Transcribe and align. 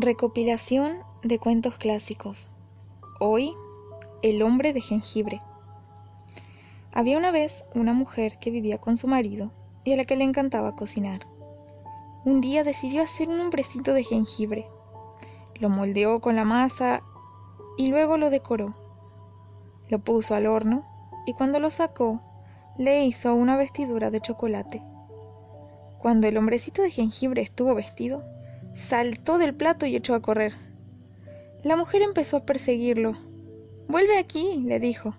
Recopilación 0.00 0.98
de 1.22 1.38
cuentos 1.38 1.78
clásicos. 1.78 2.50
Hoy, 3.20 3.54
El 4.22 4.42
hombre 4.42 4.72
de 4.72 4.80
jengibre. 4.80 5.40
Había 6.92 7.16
una 7.16 7.30
vez 7.30 7.64
una 7.76 7.92
mujer 7.92 8.40
que 8.40 8.50
vivía 8.50 8.78
con 8.78 8.96
su 8.96 9.06
marido 9.06 9.52
y 9.84 9.92
a 9.92 9.96
la 9.96 10.04
que 10.04 10.16
le 10.16 10.24
encantaba 10.24 10.74
cocinar. 10.74 11.20
Un 12.24 12.40
día 12.40 12.64
decidió 12.64 13.02
hacer 13.02 13.28
un 13.28 13.38
hombrecito 13.40 13.92
de 13.92 14.02
jengibre. 14.02 14.66
Lo 15.54 15.68
moldeó 15.68 16.20
con 16.20 16.34
la 16.34 16.44
masa 16.44 17.04
y 17.78 17.86
luego 17.86 18.16
lo 18.16 18.30
decoró. 18.30 18.72
Lo 19.90 20.00
puso 20.00 20.34
al 20.34 20.48
horno 20.48 20.84
y 21.24 21.34
cuando 21.34 21.60
lo 21.60 21.70
sacó, 21.70 22.20
le 22.76 23.04
hizo 23.04 23.32
una 23.32 23.56
vestidura 23.56 24.10
de 24.10 24.20
chocolate. 24.20 24.82
Cuando 25.98 26.26
el 26.26 26.36
hombrecito 26.36 26.82
de 26.82 26.90
jengibre 26.90 27.42
estuvo 27.42 27.76
vestido, 27.76 28.24
saltó 28.74 29.38
del 29.38 29.54
plato 29.54 29.86
y 29.86 29.96
echó 29.96 30.14
a 30.14 30.22
correr. 30.22 30.52
La 31.62 31.76
mujer 31.76 32.02
empezó 32.02 32.38
a 32.38 32.44
perseguirlo. 32.44 33.16
Vuelve 33.88 34.18
aquí, 34.18 34.62
le 34.66 34.80
dijo. 34.80 35.14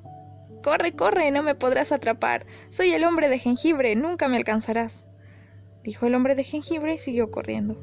Corre, 0.63 0.93
corre, 0.93 1.31
no 1.31 1.43
me 1.43 1.55
podrás 1.55 1.91
atrapar. 1.91 2.45
Soy 2.69 2.91
el 2.91 3.03
hombre 3.03 3.29
de 3.29 3.39
jengibre, 3.39 3.95
nunca 3.95 4.27
me 4.27 4.37
alcanzarás. 4.37 5.05
Dijo 5.83 6.07
el 6.07 6.15
hombre 6.15 6.35
de 6.35 6.43
jengibre 6.43 6.95
y 6.95 6.97
siguió 6.97 7.31
corriendo. 7.31 7.77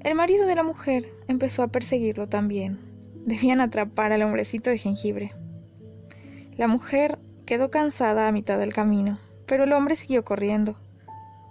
El 0.00 0.14
marido 0.14 0.46
de 0.46 0.54
la 0.54 0.62
mujer 0.62 1.12
empezó 1.28 1.62
a 1.62 1.68
perseguirlo 1.68 2.28
también. 2.28 2.78
Debían 3.24 3.60
atrapar 3.60 4.12
al 4.12 4.22
hombrecito 4.22 4.70
de 4.70 4.78
jengibre. 4.78 5.34
La 6.56 6.68
mujer 6.68 7.18
quedó 7.46 7.70
cansada 7.70 8.28
a 8.28 8.32
mitad 8.32 8.58
del 8.58 8.72
camino, 8.72 9.18
pero 9.46 9.64
el 9.64 9.72
hombre 9.72 9.96
siguió 9.96 10.24
corriendo. 10.24 10.76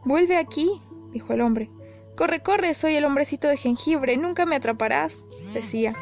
Vuelve 0.05 0.37
aquí, 0.37 0.69
dijo 1.11 1.33
el 1.33 1.41
hombre. 1.41 1.69
Corre, 2.19 2.41
corre, 2.41 2.73
soy 2.73 2.97
el 2.97 3.05
hombrecito 3.05 3.47
de 3.47 3.55
jengibre, 3.55 4.17
nunca 4.17 4.45
me 4.45 4.57
atraparás, 4.57 5.23
decía. 5.53 5.93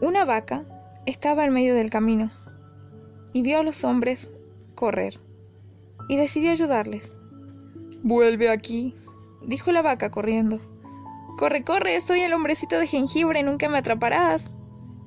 Una 0.00 0.24
vaca 0.24 0.64
estaba 1.04 1.44
en 1.44 1.52
medio 1.52 1.74
del 1.74 1.90
camino 1.90 2.30
y 3.34 3.42
vio 3.42 3.58
a 3.58 3.62
los 3.62 3.84
hombres 3.84 4.30
correr 4.74 5.20
y 6.08 6.16
decidió 6.16 6.52
ayudarles. 6.52 7.12
Vuelve 8.02 8.48
aquí, 8.48 8.94
dijo 9.46 9.72
la 9.72 9.82
vaca 9.82 10.10
corriendo. 10.10 10.58
Corre, 11.36 11.62
corre, 11.62 12.00
soy 12.00 12.20
el 12.20 12.32
hombrecito 12.32 12.78
de 12.78 12.86
jengibre, 12.86 13.42
nunca 13.42 13.68
me 13.68 13.76
atraparás. 13.76 14.50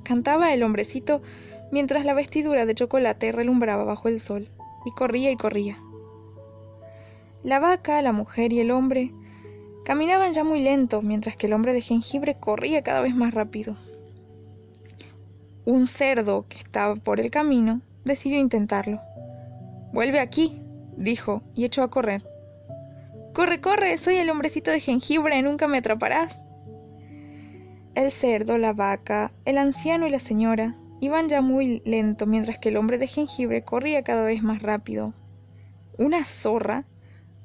Cantaba 0.04 0.54
el 0.54 0.62
hombrecito 0.62 1.24
mientras 1.72 2.06
la 2.06 2.14
vestidura 2.14 2.68
de 2.68 2.76
chocolate 2.76 3.32
relumbraba 3.32 3.84
bajo 3.84 4.10
el 4.10 4.20
sol, 4.20 4.48
y 4.86 4.92
corría 4.92 5.32
y 5.32 5.38
corría. 5.38 5.80
La 7.44 7.60
vaca, 7.60 8.02
la 8.02 8.14
mujer 8.14 8.54
y 8.54 8.62
el 8.62 8.72
hombre 8.72 9.12
caminaban 9.84 10.34
ya 10.34 10.46
muy 10.46 10.62
lento, 10.62 11.02
mientras 11.02 11.36
que 11.36 11.48
el 11.48 11.54
hombre 11.54 11.74
de 11.74 11.82
jengibre 11.82 12.36
corría 12.36 12.84
cada 12.84 13.02
vez 13.02 13.14
más 13.14 13.34
rápido. 13.34 13.76
Un 15.66 15.88
cerdo 15.88 16.46
que 16.48 16.58
estaba 16.58 16.96
por 16.96 17.20
el 17.20 17.32
camino 17.32 17.82
decidió 18.06 18.40
intentarlo. 18.40 19.02
Vuelve 19.92 20.22
aquí, 20.22 20.62
dijo, 20.96 21.44
y 21.54 21.66
echó 21.66 21.84
a 21.84 21.90
correr. 21.90 22.24
Corre, 23.34 23.60
corre, 23.60 23.98
soy 23.98 24.16
el 24.18 24.30
hombrecito 24.30 24.72
de 24.72 24.80
jengibre, 24.80 25.42
nunca 25.42 25.68
me 25.68 25.80
atraparás. 25.80 26.40
El 27.94 28.10
cerdo, 28.12 28.58
la 28.58 28.74
vaca, 28.74 29.34
el 29.44 29.58
anciano 29.58 30.08
y 30.08 30.12
la 30.12 30.20
señora 30.20 30.78
iban 31.02 31.28
ya 31.28 31.42
muy 31.42 31.82
lento 31.84 32.26
mientras 32.26 32.58
que 32.58 32.70
el 32.70 32.78
hombre 32.78 32.98
de 32.98 33.08
jengibre 33.08 33.64
corría 33.64 34.04
cada 34.04 34.24
vez 34.24 34.44
más 34.44 34.62
rápido. 34.62 35.14
Una 35.98 36.24
zorra 36.24 36.86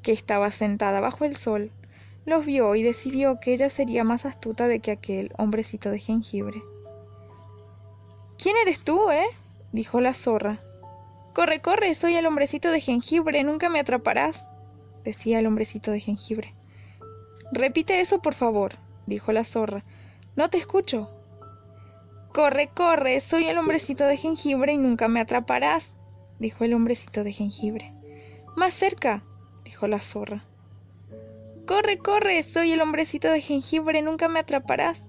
que 0.09 0.15
estaba 0.15 0.51
sentada 0.51 1.03
bajo 1.03 1.27
el 1.27 1.37
sol, 1.37 1.71
los 2.25 2.47
vio 2.47 2.75
y 2.75 2.83
decidió 2.83 3.41
que 3.41 3.53
ella 3.53 3.69
sería 3.69 4.05
más 4.05 4.25
astuta 4.25 4.67
de 4.67 4.81
que 4.81 4.91
aquel 4.91 5.31
hombrecito 5.37 5.91
de 5.91 5.99
jengibre. 5.99 6.63
¿Quién 8.39 8.57
eres 8.57 8.85
tú, 8.85 9.11
eh? 9.11 9.27
dijo 9.71 10.01
la 10.01 10.15
zorra. 10.15 10.61
Corre, 11.35 11.61
corre, 11.61 11.95
soy 11.95 12.15
el 12.15 12.25
hombrecito 12.25 12.71
de 12.71 12.81
jengibre, 12.81 13.45
nunca 13.45 13.69
me 13.69 13.81
atraparás, 13.81 14.47
decía 15.05 15.41
el 15.41 15.47
hombrecito 15.47 15.91
de 15.91 16.01
jengibre. 16.01 16.55
Repite 17.53 18.01
eso, 18.01 18.23
por 18.23 18.33
favor, 18.33 18.77
dijo 19.05 19.33
la 19.33 19.45
zorra. 19.45 19.85
No 20.37 20.49
te 20.49 20.57
escucho. 20.57 21.11
Corre, 22.33 22.71
corre, 22.75 23.21
soy 23.21 23.45
el 23.45 23.59
hombrecito 23.59 24.05
de 24.07 24.17
jengibre 24.17 24.73
y 24.73 24.79
nunca 24.79 25.07
me 25.07 25.21
atraparás, 25.21 25.93
dijo 26.39 26.65
el 26.65 26.73
hombrecito 26.73 27.25
de 27.25 27.33
jengibre. 27.33 27.93
Más 28.57 28.73
cerca, 28.73 29.23
dijo 29.69 29.87
la 29.87 29.99
zorra. 29.99 30.43
Corre, 31.67 31.99
corre, 31.99 32.43
soy 32.43 32.73
el 32.73 32.81
hombrecito 32.81 33.31
de 33.31 33.43
jengibre, 33.43 34.01
nunca 34.01 34.27
me 34.27 34.39
atraparás, 34.39 35.05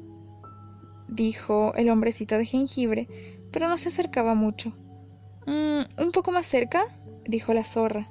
dijo 1.08 1.74
el 1.76 1.90
hombrecito 1.90 2.38
de 2.38 2.46
jengibre, 2.46 3.08
pero 3.52 3.70
no 3.70 3.78
se 3.78 3.88
acercaba 3.88 4.36
mucho. 4.36 4.74
Mm, 5.48 6.02
¿Un 6.02 6.12
poco 6.12 6.34
más 6.34 6.46
cerca? 6.46 6.84
dijo 7.24 7.54
la 7.54 7.64
zorra. 7.64 8.10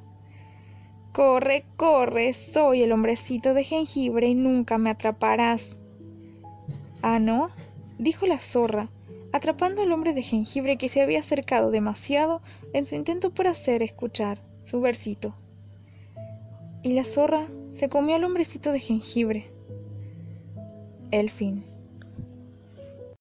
Corre, 1.13 1.67
corre, 1.77 2.33
soy 2.33 2.83
el 2.83 2.93
hombrecito 2.93 3.53
de 3.53 3.65
jengibre 3.65 4.29
y 4.29 4.35
nunca 4.35 4.79
me 4.79 4.89
atraparás. 4.89 5.77
Ah, 7.03 7.19
¿no? 7.19 7.51
dijo 7.99 8.25
la 8.25 8.39
zorra, 8.39 8.89
atrapando 9.33 9.83
al 9.83 9.93
hombre 9.93 10.15
de 10.15 10.23
jengibre 10.23 10.79
que 10.79 10.89
se 10.89 11.03
había 11.03 11.21
acercado 11.21 11.71
demasiado 11.71 12.41
en 12.73 12.87
su 12.87 12.95
intento 12.95 13.35
por 13.35 13.49
hacer 13.49 13.83
escuchar 13.83 14.41
su 14.63 14.81
versito 14.81 15.35
y 16.83 16.93
la 16.93 17.05
zorra 17.05 17.47
se 17.71 17.89
comió 17.89 18.17
al 18.17 18.25
hombrecito 18.25 18.73
de 18.73 18.81
jengibre. 18.81 19.51
El 21.11 21.31
fin. 21.31 21.65